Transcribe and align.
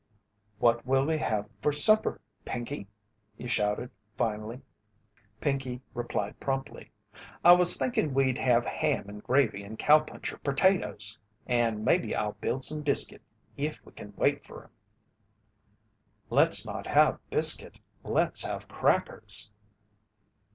"What 0.57 0.83
will 0.83 1.05
we 1.05 1.19
have 1.19 1.47
for 1.61 1.71
supper, 1.71 2.19
Pinkey?" 2.43 2.87
he 3.37 3.47
shouted, 3.47 3.91
finally. 4.17 4.59
Pinkey 5.39 5.79
replied 5.93 6.39
promptly: 6.39 6.89
"I 7.45 7.51
was 7.51 7.77
thinkin' 7.77 8.11
we'd 8.11 8.39
have 8.39 8.65
ham 8.65 9.05
and 9.09 9.21
gra 9.21 9.47
vy 9.51 9.59
and 9.59 9.77
cowpuncher 9.77 10.39
perta 10.43 10.81
toes; 10.81 11.19
and 11.45 11.85
maybe 11.85 12.15
I'll 12.15 12.31
build 12.41 12.63
some 12.63 12.81
biscuit, 12.81 13.21
if 13.57 13.85
we 13.85 13.91
kin 13.91 14.11
wait 14.17 14.43
fer 14.43 14.63
'em." 14.63 14.69
"Let's 16.31 16.65
not 16.65 16.87
have 16.87 17.19
biscuit 17.29 17.79
let's 18.03 18.43
have 18.43 18.67
crackers." 18.67 19.51